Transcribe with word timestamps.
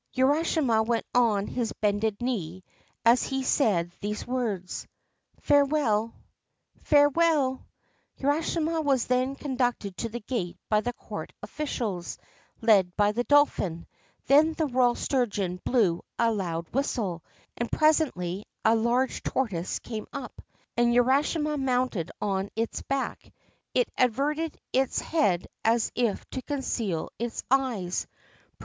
Urashima 0.17 0.81
went 0.83 1.05
on 1.13 1.45
his 1.45 1.73
bended 1.73 2.19
knee 2.23 2.63
as 3.05 3.21
he 3.21 3.43
said 3.43 3.91
these 4.01 4.25
words.' 4.25 4.87
Farewell 5.41 6.15
I 6.15 6.19
''Farewell 6.89 7.63
1' 8.17 8.17
Urashima 8.25 8.83
was 8.83 9.05
then 9.05 9.35
conducted 9.35 9.95
to 9.97 10.09
the 10.09 10.19
gate 10.21 10.57
by 10.69 10.81
the 10.81 10.93
court 10.93 11.33
officials, 11.43 12.17
led 12.61 12.97
by 12.97 13.11
the 13.11 13.25
dolphin. 13.25 13.85
There 14.25 14.41
the 14.55 14.65
royal 14.65 14.95
sturgeon 14.95 15.61
blew 15.63 16.01
a 16.17 16.31
loud 16.31 16.67
whistle, 16.73 17.23
and 17.55 17.71
presently 17.71 18.47
a 18.65 18.73
large 18.73 19.21
tortoise 19.21 19.77
came 19.77 20.07
up. 20.11 20.41
As 20.75 20.87
Urashima 20.87 21.59
mounted 21.59 22.09
on 22.19 22.49
its 22.55 22.81
back, 22.81 23.31
it 23.75 23.87
averted 23.99 24.59
its 24.73 24.99
head 24.99 25.45
as 25.63 25.91
if 25.93 26.27
to 26.31 26.41
conceal 26.41 27.11
its 27.19 27.43
eyes. 27.51 28.07